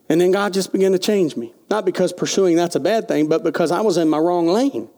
[0.08, 1.54] And then God just began to change me.
[1.70, 4.88] Not because pursuing that's a bad thing, but because I was in my wrong lane.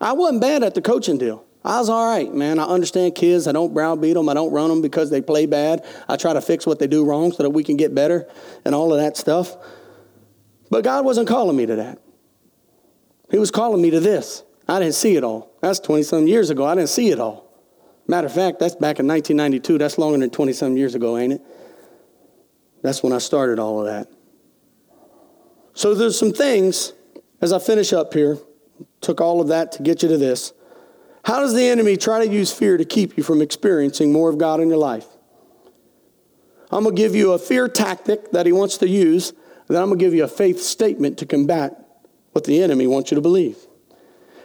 [0.00, 1.44] I wasn't bad at the coaching deal.
[1.66, 2.58] I was all right, man.
[2.58, 3.46] I understand kids.
[3.46, 4.26] I don't browbeat them.
[4.30, 5.84] I don't run them because they play bad.
[6.08, 8.26] I try to fix what they do wrong so that we can get better
[8.64, 9.54] and all of that stuff.
[10.70, 11.98] But God wasn't calling me to that.
[13.30, 14.44] He was calling me to this.
[14.66, 15.52] I didn't see it all.
[15.60, 16.64] That's 20 some years ago.
[16.64, 17.45] I didn't see it all.
[18.08, 19.78] Matter of fact, that's back in 1992.
[19.78, 21.42] That's longer than 20 some years ago, ain't it?
[22.82, 24.08] That's when I started all of that.
[25.74, 26.92] So there's some things,
[27.40, 28.38] as I finish up here,
[29.00, 30.52] took all of that to get you to this.
[31.24, 34.38] How does the enemy try to use fear to keep you from experiencing more of
[34.38, 35.06] God in your life?
[36.70, 39.82] I'm going to give you a fear tactic that he wants to use, and then
[39.82, 41.84] I'm going to give you a faith statement to combat
[42.32, 43.56] what the enemy wants you to believe.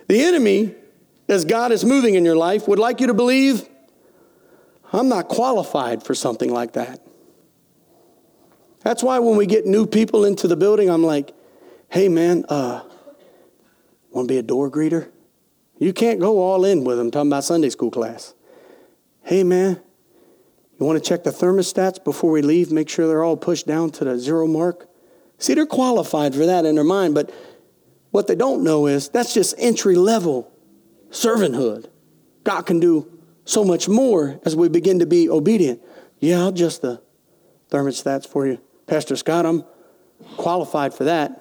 [0.07, 0.75] The enemy,
[1.27, 3.67] as God is moving in your life, would like you to believe,
[4.93, 6.99] I'm not qualified for something like that.
[8.81, 11.33] That's why when we get new people into the building, I'm like,
[11.89, 12.81] hey man, uh,
[14.11, 15.09] want to be a door greeter?
[15.77, 18.33] You can't go all in with them talking about Sunday school class.
[19.23, 19.79] Hey man,
[20.79, 23.91] you want to check the thermostats before we leave, make sure they're all pushed down
[23.91, 24.89] to the zero mark?
[25.37, 27.31] See, they're qualified for that in their mind, but
[28.11, 30.51] what they don't know is that's just entry level
[31.11, 31.89] servanthood.
[32.43, 35.81] God can do so much more as we begin to be obedient.
[36.19, 37.01] Yeah, I'll adjust the
[37.69, 38.59] thermostats for you.
[38.87, 39.63] Pastor Scott, I'm
[40.37, 41.37] qualified for that.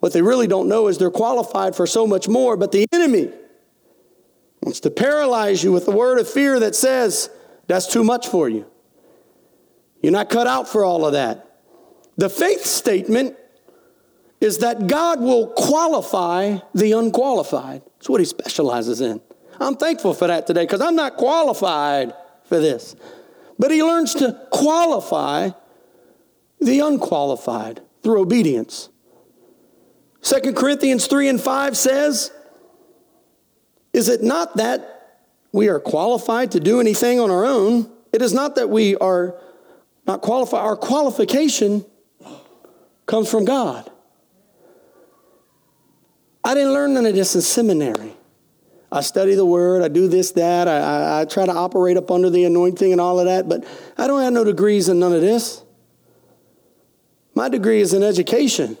[0.00, 3.32] What they really don't know is they're qualified for so much more, but the enemy
[4.62, 7.30] wants to paralyze you with the word of fear that says,
[7.66, 8.66] that's too much for you.
[10.02, 11.60] You're not cut out for all of that.
[12.16, 13.36] The faith statement
[14.40, 17.82] is that God will qualify the unqualified.
[18.04, 19.18] That's what he specializes in.
[19.58, 22.12] I'm thankful for that today because I'm not qualified
[22.44, 22.94] for this.
[23.58, 25.52] But he learns to qualify
[26.60, 28.90] the unqualified through obedience.
[30.20, 32.30] 2 Corinthians 3 and 5 says,
[33.94, 37.90] Is it not that we are qualified to do anything on our own?
[38.12, 39.40] It is not that we are
[40.06, 40.60] not qualified.
[40.60, 41.86] Our qualification
[43.06, 43.90] comes from God.
[46.44, 48.14] I didn't learn none of this in seminary.
[48.92, 52.12] I study the word, I do this, that, I, I, I, try to operate up
[52.12, 53.66] under the anointing and all of that, but
[53.98, 55.64] I don't have no degrees in none of this.
[57.34, 58.78] My degree is in education.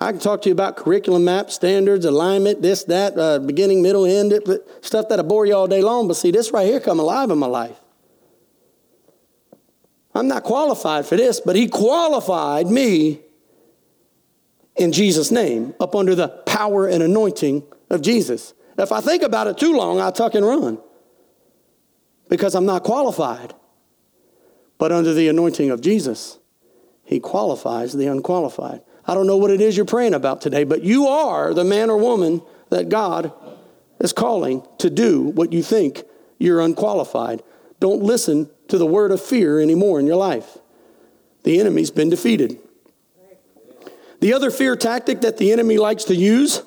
[0.00, 4.04] I can talk to you about curriculum map, standards, alignment, this, that, uh, beginning, middle,
[4.04, 4.32] end,
[4.80, 6.06] stuff that'll bore you all day long.
[6.06, 7.76] But see, this right here come alive in my life.
[10.14, 13.20] I'm not qualified for this, but He qualified me
[14.76, 18.54] in Jesus' name, up under the power and anointing of Jesus.
[18.76, 20.78] If I think about it too long, I tuck and run
[22.28, 23.54] because I'm not qualified.
[24.78, 26.38] But under the anointing of Jesus,
[27.04, 28.82] he qualifies the unqualified.
[29.06, 31.90] I don't know what it is you're praying about today, but you are the man
[31.90, 33.32] or woman that God
[34.00, 36.02] is calling to do what you think
[36.38, 37.42] you're unqualified.
[37.78, 40.58] Don't listen to the word of fear anymore in your life.
[41.44, 42.58] The enemy's been defeated.
[44.24, 46.62] The other fear tactic that the enemy likes to use,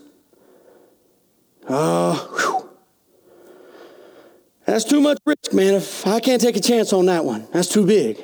[1.67, 2.63] uh,
[4.63, 5.73] that's too much risk, man.
[5.73, 8.23] If I can't take a chance on that one, that's too big.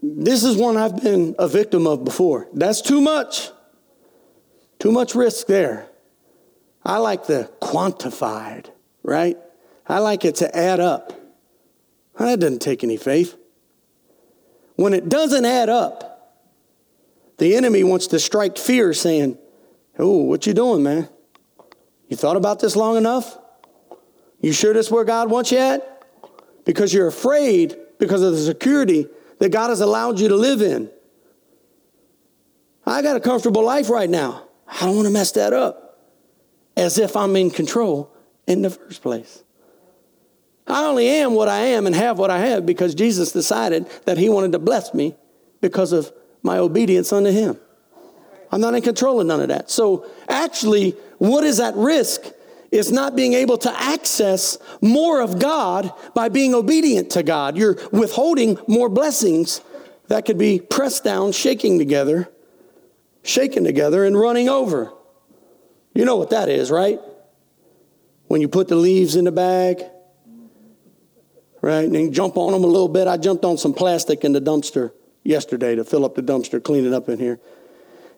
[0.00, 2.46] This is one I've been a victim of before.
[2.52, 3.50] That's too much.
[4.78, 5.88] Too much risk there.
[6.84, 8.66] I like the quantified,
[9.02, 9.36] right?
[9.88, 11.12] I like it to add up.
[12.16, 13.36] That doesn't take any faith.
[14.76, 16.07] When it doesn't add up,
[17.38, 19.38] the enemy wants to strike fear saying,
[19.98, 21.08] Oh, what you doing, man?
[22.08, 23.36] You thought about this long enough?
[24.40, 26.04] You sure that's where God wants you at?
[26.64, 29.06] Because you're afraid because of the security
[29.40, 30.90] that God has allowed you to live in.
[32.86, 34.44] I got a comfortable life right now.
[34.66, 35.98] I don't want to mess that up
[36.76, 38.14] as if I'm in control
[38.46, 39.42] in the first place.
[40.66, 44.18] I only am what I am and have what I have because Jesus decided that
[44.18, 45.16] He wanted to bless me
[45.60, 47.58] because of my obedience unto Him.
[48.50, 49.70] I'm not in control of none of that.
[49.70, 52.22] So, actually, what is at risk
[52.70, 57.56] is not being able to access more of God by being obedient to God.
[57.56, 59.60] You're withholding more blessings
[60.08, 62.28] that could be pressed down, shaking together,
[63.22, 64.92] shaken together, and running over.
[65.94, 67.00] You know what that is, right?
[68.26, 69.82] When you put the leaves in the bag,
[71.62, 73.08] right, and you jump on them a little bit.
[73.08, 74.92] I jumped on some plastic in the dumpster
[75.28, 77.38] yesterday to fill up the dumpster, clean it up in here.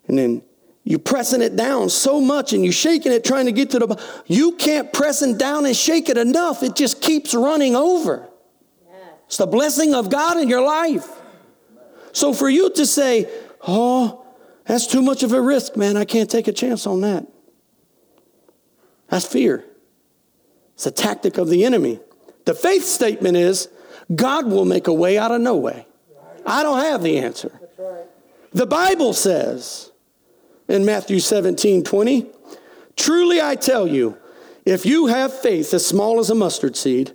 [0.07, 0.43] And then
[0.85, 4.03] you're pressing it down so much and you're shaking it trying to get to the
[4.27, 6.63] you can't press it down and shake it enough.
[6.63, 8.29] It just keeps running over.
[9.27, 11.07] It's the blessing of god in your life.
[12.13, 13.31] So for you to say
[13.67, 14.25] oh
[14.65, 15.97] that's too much of a risk man.
[15.97, 17.27] I can't take a chance on that.
[19.09, 19.65] That's fear.
[20.75, 22.01] It's a tactic of the enemy.
[22.47, 23.69] The faith statement is
[24.15, 25.87] god will make a way out of no way
[26.47, 27.61] i don't have the answer
[28.53, 29.91] the bible says
[30.71, 32.27] in Matthew 17 20.
[32.97, 34.17] Truly I tell you,
[34.65, 37.13] if you have faith as small as a mustard seed,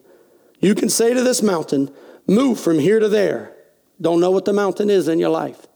[0.59, 1.91] you can say to this mountain,
[2.27, 3.55] Move from here to there.
[4.01, 5.67] Don't know what the mountain is in your life.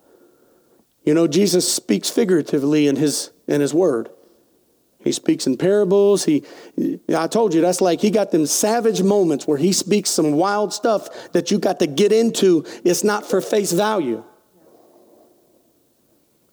[1.04, 4.10] You know, Jesus speaks figuratively in his, in his word.
[5.10, 6.24] He speaks in parables.
[6.24, 6.43] He,
[7.15, 10.72] I told you, that's like he got them savage moments where he speaks some wild
[10.72, 12.63] stuff that you got to get into.
[12.84, 14.24] It's not for face value.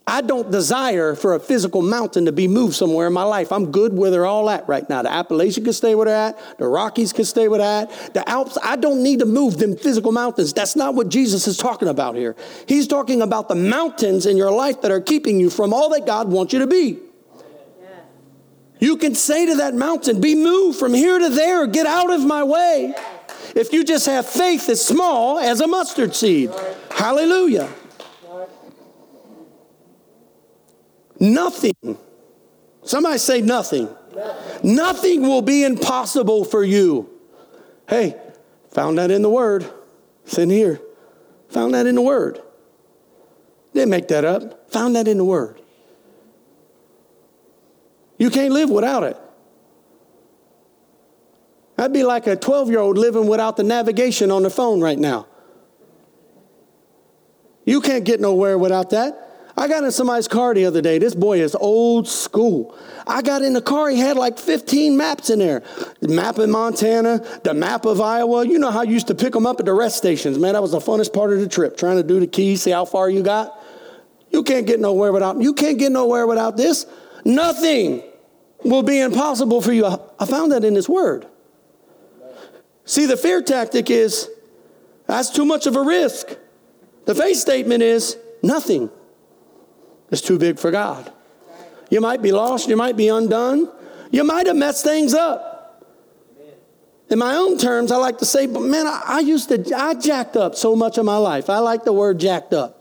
[0.07, 3.53] I don't desire for a physical mountain to be moved somewhere in my life.
[3.53, 5.03] I'm good where they're all at right now.
[5.03, 6.59] The Appalachian can stay where they're at.
[6.59, 8.15] The Rockies can stay where they're at.
[8.15, 10.55] The Alps, I don't need to move them physical mountains.
[10.55, 12.37] That's not what Jesus is talking about here.
[12.67, 16.07] He's talking about the mountains in your life that are keeping you from all that
[16.07, 17.01] God wants you to be.
[18.87, 22.25] You can say to that mountain, be moved from here to there, get out of
[22.25, 22.95] my way.
[23.57, 26.53] If you just have faith as small as a mustard seed.
[26.93, 27.69] Hallelujah.
[31.19, 31.99] Nothing.
[32.85, 33.89] Somebody say nothing.
[34.15, 34.77] nothing.
[34.77, 37.11] Nothing will be impossible for you.
[37.89, 38.15] Hey,
[38.71, 39.69] found that in the Word.
[40.27, 40.81] It's in here.
[41.49, 42.41] Found that in the Word.
[43.75, 44.71] Didn't make that up.
[44.71, 45.61] Found that in the Word.
[48.19, 49.17] You can't live without it.
[51.77, 54.99] That'd be like a 12 year old living without the navigation on the phone right
[54.99, 55.27] now.
[57.65, 59.23] You can't get nowhere without that.
[59.59, 60.99] I got in somebody's car the other day.
[60.99, 62.77] This boy is old school.
[63.07, 65.63] I got in the car, he had like 15 maps in there.
[66.01, 68.47] The map of Montana, the map of Iowa.
[68.47, 70.39] You know how you used to pick them up at the rest stations.
[70.39, 72.71] Man, that was the funnest part of the trip, trying to do the keys, see
[72.71, 73.59] how far you got.
[74.31, 76.85] You can't get nowhere without, you can't get nowhere without this.
[77.27, 78.05] Nothing
[78.63, 79.85] will be impossible for you.
[79.85, 81.27] I found that in his word.
[82.85, 84.31] See, the fear tactic is
[85.09, 86.29] that's too much of a risk.
[87.05, 88.91] The faith statement is nothing
[90.11, 91.13] is too big for God.
[91.91, 93.73] You might be lost, you might be undone,
[94.13, 95.85] you might have messed things up.
[97.11, 99.95] In my own terms, I like to say, but man, I, I used to, I
[99.95, 101.51] jacked up so much of my life.
[101.51, 102.81] I like the word jacked up.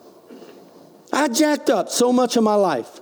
[1.12, 3.02] I jacked up so much of my life.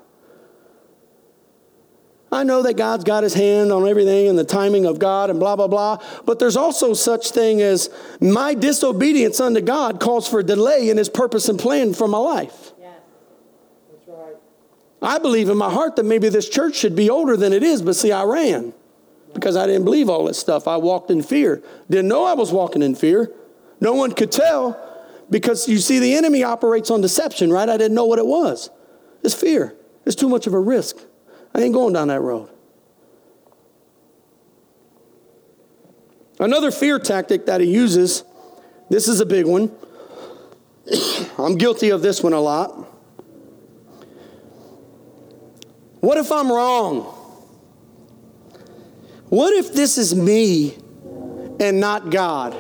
[2.34, 5.39] I know that God's got his hand on everything and the timing of God and
[5.39, 5.99] blah, blah, blah.
[6.25, 11.09] But there's also such thing as my disobedience unto God calls for delay in his
[11.09, 12.71] purpose and plan for my life.
[12.81, 12.91] Yeah.
[13.91, 14.36] That's right.
[15.01, 17.84] I believe in my heart that maybe this church should be older than it is,
[17.84, 18.73] but see, I ran
[19.36, 20.67] because I didn't believe all this stuff.
[20.67, 21.61] I walked in fear.
[21.89, 23.31] Didn't know I was walking in fear.
[23.79, 24.79] No one could tell
[25.29, 27.69] because you see, the enemy operates on deception, right?
[27.69, 28.71] I didn't know what it was.
[29.23, 29.75] It's fear.
[30.05, 30.97] It's too much of a risk.
[31.56, 32.49] I ain't going down that road.
[36.39, 38.24] Another fear tactic that he uses,
[38.89, 39.72] this is a big one.
[41.38, 42.72] I'm guilty of this one a lot.
[45.99, 47.04] What if I'm wrong?
[49.30, 50.76] What if this is me
[51.60, 52.54] and not God?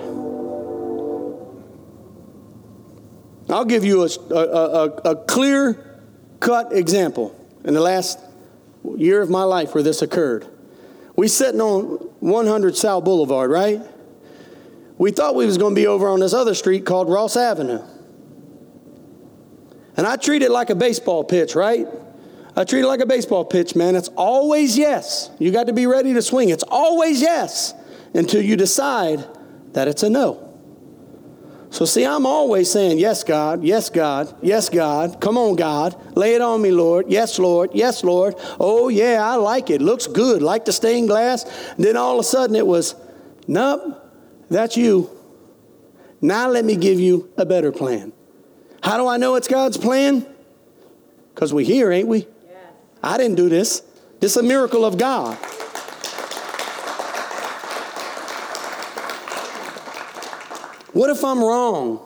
[3.49, 5.99] I'll give you a, a, a, a clear
[6.39, 7.35] cut example
[7.65, 8.17] in the last
[8.97, 10.47] year of my life where this occurred.
[11.15, 13.81] We sitting on 100 South Boulevard, right?
[14.97, 17.81] We thought we was going to be over on this other street called Ross Avenue.
[19.95, 21.87] And I treat it like a baseball pitch, right?
[22.55, 23.95] I treat it like a baseball pitch, man.
[23.95, 25.29] It's always yes.
[25.39, 26.49] You got to be ready to swing.
[26.49, 27.73] It's always yes
[28.13, 29.25] until you decide
[29.73, 30.42] that it's a no.
[31.73, 35.19] So, see, I'm always saying, Yes, God, yes, God, yes, God.
[35.19, 35.99] Come on, God.
[36.15, 37.07] Lay it on me, Lord.
[37.09, 38.35] Yes, Lord, yes, Lord.
[38.59, 39.81] Oh, yeah, I like it.
[39.81, 40.43] Looks good.
[40.43, 41.45] Like the stained glass.
[41.75, 42.93] And then all of a sudden it was,
[43.47, 43.99] Nope,
[44.51, 45.09] that's you.
[46.21, 48.13] Now let me give you a better plan.
[48.83, 50.27] How do I know it's God's plan?
[51.33, 52.27] Because we're here, ain't we?
[53.01, 53.81] I didn't do this.
[54.19, 55.39] This is a miracle of God.
[60.93, 61.99] What if I'm wrong?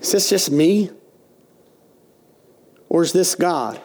[0.00, 0.90] Is this just me?
[2.88, 3.80] Or is this God?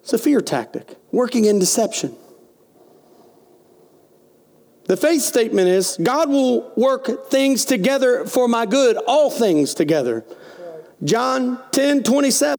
[0.00, 2.16] It's a fear tactic, working in deception.
[4.86, 10.24] The faith statement is God will work things together for my good, all things together.
[11.04, 12.58] John 10 27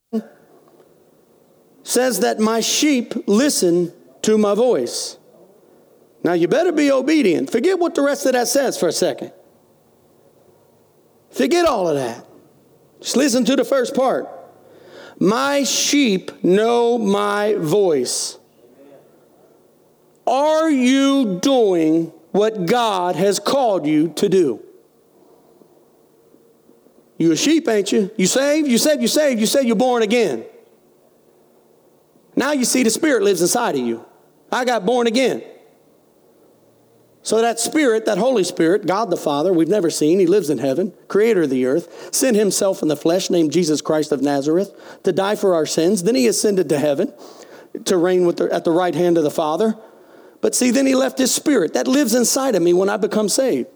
[1.83, 3.91] says that my sheep listen
[4.21, 5.17] to my voice.
[6.23, 7.51] Now you better be obedient.
[7.51, 9.33] Forget what the rest of that says for a second.
[11.31, 12.25] Forget all of that.
[12.99, 14.27] Just listen to the first part.
[15.19, 18.37] My sheep know my voice.
[20.27, 24.63] Are you doing what God has called you to do?
[27.17, 28.09] You a sheep, ain't you?
[28.17, 28.67] You saved?
[28.67, 29.39] You said you saved.
[29.39, 30.43] You said you're born again.
[32.35, 34.03] Now you see the Spirit lives inside of you.
[34.51, 35.43] I got born again.
[37.23, 40.57] So that Spirit, that Holy Spirit, God the Father, we've never seen, He lives in
[40.57, 44.73] heaven, creator of the earth, sent Himself in the flesh, named Jesus Christ of Nazareth,
[45.03, 46.03] to die for our sins.
[46.03, 47.13] Then He ascended to heaven
[47.85, 49.75] to reign the, at the right hand of the Father.
[50.41, 53.29] But see, then He left His Spirit that lives inside of me when I become
[53.29, 53.69] saved.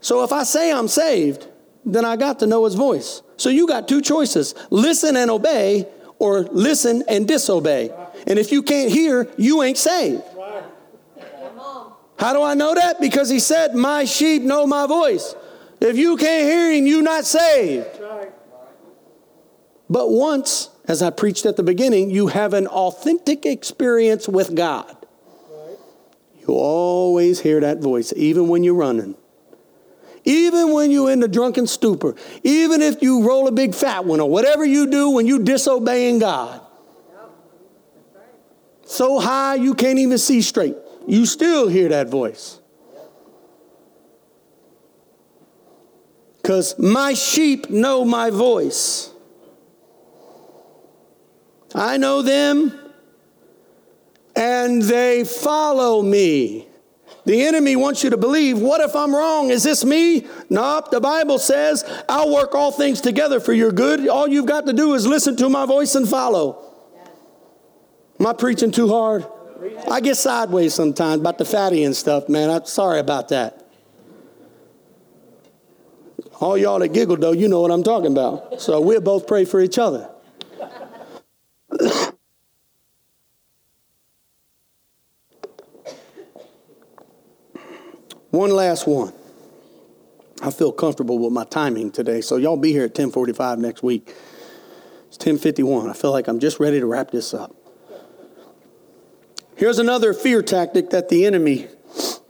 [0.00, 1.48] So if I say I'm saved,
[1.86, 3.22] then I got to know His voice.
[3.38, 7.90] So you got two choices listen and obey, or listen and disobey.
[8.26, 10.22] And if you can't hear, you ain't saved.
[12.20, 13.00] How do I know that?
[13.00, 15.34] Because he said, My sheep know my voice.
[15.80, 17.88] If you can't hear him, you're not saved.
[19.88, 24.94] But once, as I preached at the beginning, you have an authentic experience with God.
[26.40, 29.14] You always hear that voice, even when you're running.
[30.24, 34.20] Even when you're in the drunken stupor, even if you roll a big fat one
[34.20, 36.60] or whatever you do when you disobeying God.
[38.84, 40.76] So high you can't even see straight
[41.10, 42.60] you still hear that voice.
[46.40, 49.10] Because my sheep know my voice.
[51.74, 52.78] I know them
[54.36, 56.66] and they follow me.
[57.24, 59.50] The enemy wants you to believe, what if I'm wrong?
[59.50, 60.26] Is this me?
[60.48, 60.90] Nope.
[60.90, 64.08] The Bible says, I'll work all things together for your good.
[64.08, 66.72] All you've got to do is listen to my voice and follow.
[68.18, 69.26] Am I preaching too hard?
[69.90, 72.50] I get sideways sometimes about the fatty and stuff, man.
[72.50, 73.66] I'm sorry about that.
[76.40, 78.62] All y'all that giggled, though, you know what I'm talking about.
[78.62, 80.08] So we'll both pray for each other.
[88.30, 89.12] one last one.
[90.42, 94.14] I feel comfortable with my timing today, so y'all be here at 10:45 next week.
[95.08, 95.90] It's 10:51.
[95.90, 97.59] I feel like I'm just ready to wrap this up.
[99.60, 101.68] Here's another fear tactic that the enemy,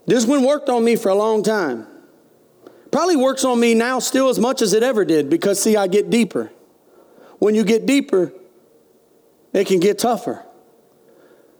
[0.04, 1.86] this one worked on me for a long time.
[2.90, 5.86] Probably works on me now still as much as it ever did because, see, I
[5.86, 6.50] get deeper.
[7.38, 8.32] When you get deeper,
[9.52, 10.44] it can get tougher.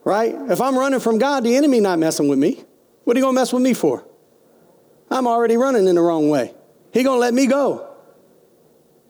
[0.02, 0.34] Right?
[0.50, 2.64] If I'm running from God, the enemy not messing with me.
[3.04, 4.04] What are you going to mess with me for?
[5.08, 6.52] I'm already running in the wrong way.
[6.92, 7.94] He going to let me go.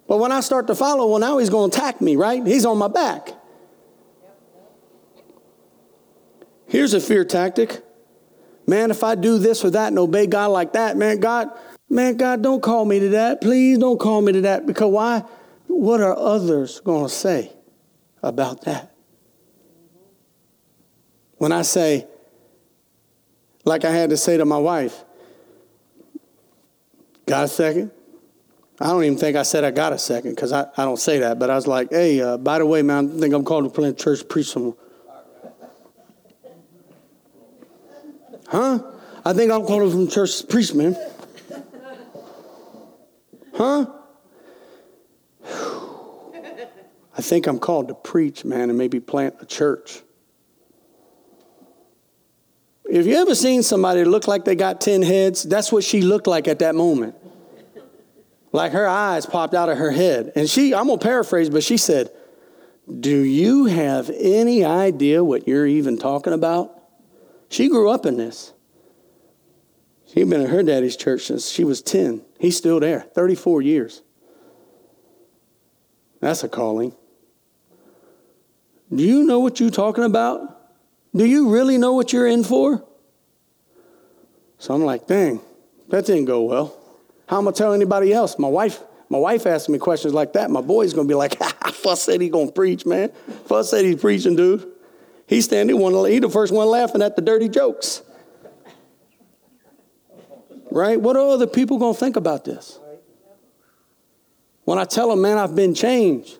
[0.07, 2.47] But when I start to follow, well, now he's going to attack me, right?
[2.47, 3.31] He's on my back.
[6.71, 7.83] Here's a fear tactic.
[8.67, 11.51] Man, if I do this or that and obey God like that, man, God,
[11.91, 13.41] Man, God, don't call me to that.
[13.41, 14.65] Please don't call me to that.
[14.65, 15.25] Because why?
[15.67, 17.53] What are others going to say
[18.23, 18.95] about that?
[21.39, 22.07] When I say,
[23.65, 25.05] like I had to say to my wife,
[27.27, 27.91] got a second?
[28.81, 31.19] I don't even think I said I got a second because I, I don't say
[31.19, 33.65] that, but I was like, hey, uh, by the way, man, I think I'm called
[33.65, 34.77] to plant church, preach some.
[38.51, 38.83] Huh?
[39.25, 40.97] I think I'm called from church preach, man.
[43.55, 43.87] Huh?
[47.17, 50.01] I think I'm called to preach, man, and maybe plant a church.
[52.87, 56.27] If you ever seen somebody look like they got 10 heads, that's what she looked
[56.27, 57.15] like at that moment.
[58.51, 60.33] Like her eyes popped out of her head.
[60.35, 62.11] And she, I'm going to paraphrase, but she said,
[62.99, 66.80] Do you have any idea what you're even talking about?
[67.51, 68.55] She grew up in this.
[70.07, 72.23] She'd been at her daddy's church since she was 10.
[72.39, 74.03] He's still there, 34 years.
[76.21, 76.95] That's a calling.
[78.95, 80.41] Do you know what you're talking about?
[81.15, 82.85] Do you really know what you're in for?
[84.59, 85.41] So I'm like, dang,
[85.89, 86.77] that didn't go well.
[87.29, 88.39] How am I tell anybody else?
[88.39, 90.51] My wife, my wife asked me questions like that.
[90.51, 91.37] My boy's gonna be like,
[91.73, 93.11] Fuss said he gonna preach, man.
[93.47, 94.71] Fuss said he's preaching, dude.
[95.31, 98.03] He's standing one, he the first one laughing at the dirty jokes.
[100.71, 101.01] Right?
[101.01, 102.79] What are other people gonna think about this?
[104.65, 106.37] When I tell them, man, I've been changed.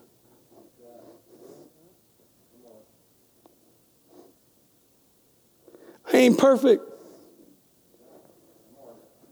[6.13, 6.91] I ain't perfect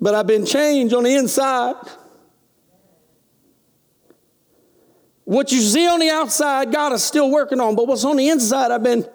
[0.01, 1.75] but I've been changed on the inside.
[5.25, 8.29] What you see on the outside, God is still working on, but what's on the
[8.29, 9.05] inside, I've been,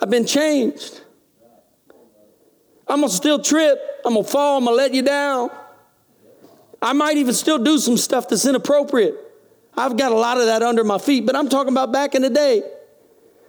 [0.00, 1.00] I've been changed.
[2.88, 5.50] I'm gonna still trip, I'm gonna fall, I'm gonna let you down.
[6.82, 9.14] I might even still do some stuff that's inappropriate.
[9.76, 12.22] I've got a lot of that under my feet, but I'm talking about back in
[12.22, 12.62] the day.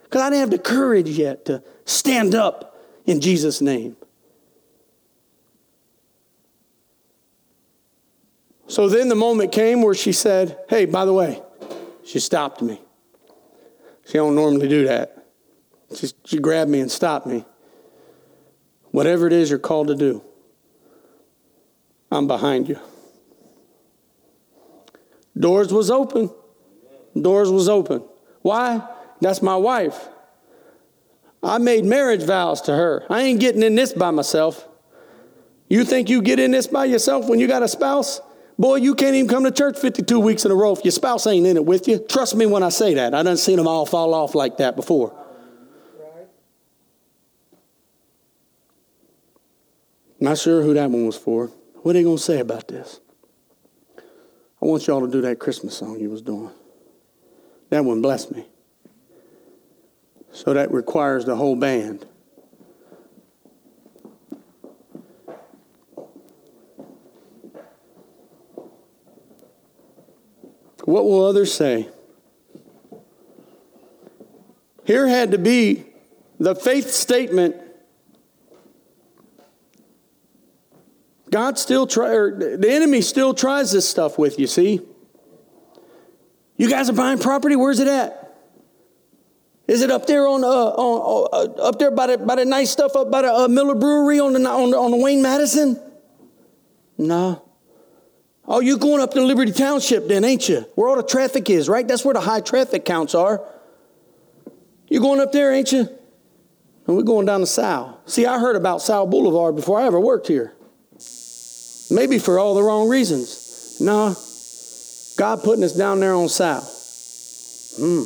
[0.04, 3.95] Because I didn't have the courage yet to stand up in Jesus' name.
[8.68, 11.41] So then the moment came where she said, Hey, by the way,
[12.06, 12.80] she stopped me.
[14.06, 15.20] She don't normally do that.
[15.96, 17.46] She, she grabbed me and stopped me.
[18.92, 20.22] Whatever it is you're called to do,
[22.12, 22.80] I'm behind you.
[25.38, 26.30] Doors was open.
[27.20, 28.04] Doors was open.
[28.42, 28.86] Why?
[29.22, 30.10] That's my wife.
[31.44, 33.06] I made marriage vows to her.
[33.10, 34.68] I ain't getting in this by myself.
[35.70, 38.22] You think you get in this by yourself when you got a spouse?
[38.60, 41.26] Boy, you can't even come to church 52 weeks in a row if your spouse
[41.26, 41.98] ain't in it with you.
[41.98, 43.16] Trust me when I say that.
[43.16, 45.16] I done seen them all fall off like that before.
[50.22, 51.47] Not sure who that one was for.
[51.82, 52.99] What are they going to say about this?
[53.97, 56.51] I want y'all to do that Christmas song you was doing.
[57.72, 58.45] That one blessed me.
[60.32, 62.05] So that requires the whole band.
[70.86, 71.89] What will others say?
[74.84, 75.86] Here had to be
[76.39, 77.55] the faith statement.
[81.32, 84.82] God still try, or the enemy still tries this stuff with you, see?
[86.57, 88.17] You guys are buying property, where's it at?
[89.67, 92.69] Is it up there on, uh, on uh, up there by the, by the nice
[92.69, 95.82] stuff up by the uh, Miller Brewery on the, on the, on the Wayne Madison?
[96.97, 97.41] No.
[98.45, 100.65] Oh, you're going up to Liberty Township then, ain't you?
[100.75, 101.88] Where all the traffic is, right?
[101.88, 103.41] That's where the high traffic counts are.
[104.89, 105.88] You're going up there, ain't you?
[106.86, 108.01] And we're going down to Sal.
[108.05, 110.53] See, I heard about Sal Boulevard before I ever worked here.
[111.92, 113.78] Maybe for all the wrong reasons.
[113.82, 114.16] No,
[115.18, 116.62] God putting us down there on Sal.
[117.78, 118.06] Hmm.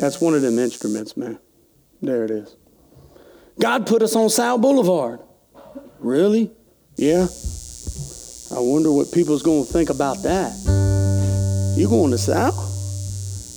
[0.00, 1.38] That's one of them instruments, man.
[2.00, 2.56] There it is.
[3.60, 5.20] God put us on Sal Boulevard.
[6.00, 6.50] Really?
[6.96, 7.26] Yeah.
[8.54, 10.52] I wonder what people's going to think about that.
[11.76, 12.52] You going to Sal?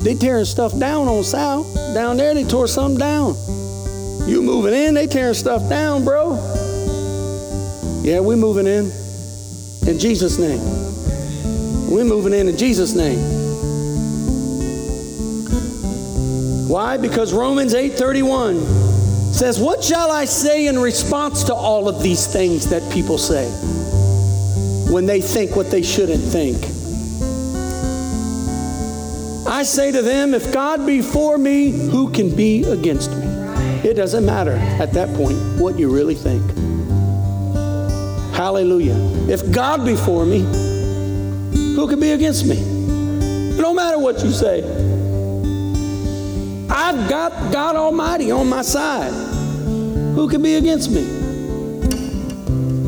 [0.03, 1.63] They tearing stuff down on Sal.
[1.93, 3.35] Down there, they tore something down.
[4.27, 6.33] You moving in, they tearing stuff down, bro.
[8.01, 8.91] Yeah, we moving in.
[9.87, 10.59] In Jesus' name.
[11.91, 13.19] we moving in in Jesus' name.
[16.67, 16.97] Why?
[16.97, 18.61] Because Romans 8:31
[19.31, 23.47] says, What shall I say in response to all of these things that people say
[24.91, 26.57] when they think what they shouldn't think?
[29.47, 33.24] I say to them, If God be for me, who can be against me?
[33.85, 36.41] It doesn't matter at that point what you really think.
[38.33, 38.95] Hallelujah.
[39.29, 42.55] If God be for me, who can be against me?
[43.57, 44.63] Don't matter what you say.
[46.67, 49.13] I've got God Almighty on my side.
[50.15, 51.01] Who can be against me?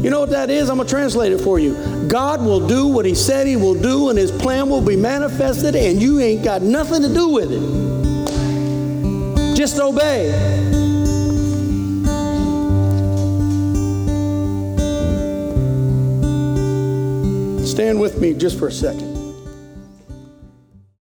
[0.01, 0.67] You know what that is?
[0.67, 1.75] I'm going to translate it for you.
[2.07, 5.75] God will do what He said He will do, and His plan will be manifested,
[5.75, 7.61] and you ain't got nothing to do with it.
[9.55, 10.86] Just obey.
[17.67, 19.06] Stand with me just for a second.